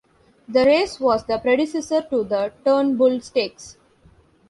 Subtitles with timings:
[0.47, 3.77] The race was the predecessor to the Turnbull Stakes.